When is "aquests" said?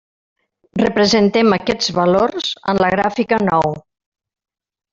1.57-1.93